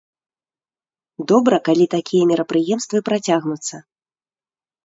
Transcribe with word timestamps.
Добра, 1.31 1.59
калі 1.69 1.85
такія 1.95 2.23
мерапрыемствы 2.31 2.97
працягнуцца. 3.11 3.75